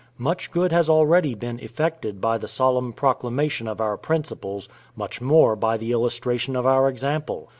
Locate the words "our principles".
3.79-4.67